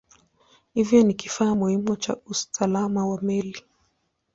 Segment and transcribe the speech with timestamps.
[0.73, 3.63] Hivyo ni kifaa muhimu cha usalama wa meli.